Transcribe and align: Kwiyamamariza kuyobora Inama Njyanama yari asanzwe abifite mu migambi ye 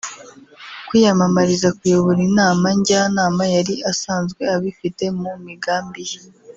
Kwiyamamariza 0.87 1.69
kuyobora 1.77 2.19
Inama 2.29 2.65
Njyanama 2.77 3.43
yari 3.55 3.75
asanzwe 3.91 4.41
abifite 4.55 5.03
mu 5.19 5.31
migambi 5.45 5.99
ye 6.09 6.19